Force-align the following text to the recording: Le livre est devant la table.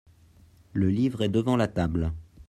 Le 0.73 0.89
livre 0.89 1.21
est 1.21 1.29
devant 1.29 1.55
la 1.55 1.67
table. 1.67 2.11